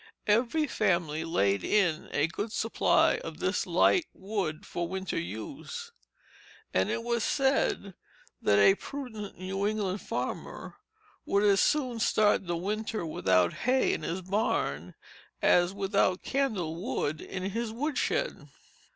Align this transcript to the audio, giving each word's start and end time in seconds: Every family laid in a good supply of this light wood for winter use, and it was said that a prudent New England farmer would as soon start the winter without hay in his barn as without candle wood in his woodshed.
Every 0.25 0.65
family 0.65 1.23
laid 1.23 1.63
in 1.63 2.09
a 2.11 2.25
good 2.25 2.51
supply 2.51 3.17
of 3.17 3.37
this 3.37 3.67
light 3.67 4.07
wood 4.15 4.65
for 4.65 4.87
winter 4.87 5.19
use, 5.19 5.91
and 6.73 6.89
it 6.89 7.03
was 7.03 7.23
said 7.23 7.93
that 8.41 8.57
a 8.57 8.73
prudent 8.73 9.37
New 9.37 9.67
England 9.67 10.01
farmer 10.01 10.77
would 11.23 11.43
as 11.43 11.61
soon 11.61 11.99
start 11.99 12.47
the 12.47 12.57
winter 12.57 13.05
without 13.05 13.53
hay 13.53 13.93
in 13.93 14.01
his 14.01 14.23
barn 14.23 14.95
as 15.39 15.71
without 15.71 16.23
candle 16.23 16.77
wood 16.81 17.21
in 17.21 17.51
his 17.51 17.71
woodshed. 17.71 18.47